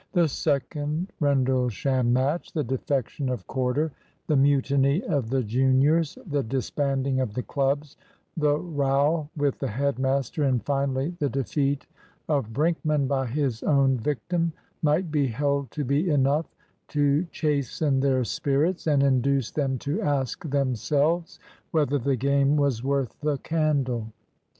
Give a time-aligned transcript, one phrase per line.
[0.13, 3.91] The second Rendlesham match, the defection of Corder,
[4.25, 7.97] the mutiny of the juniors, the disbanding of the clubs,
[8.35, 11.85] the row with the head master, and finally, the defeat
[12.27, 14.51] of Brinkman by his own victim,
[14.81, 16.47] might be held to be enough
[16.87, 21.37] to chasten their spirits, and induce them to ask themselves
[21.69, 24.07] whether the game was worth the candle.